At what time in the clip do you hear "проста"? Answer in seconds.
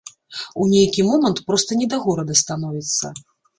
1.51-1.79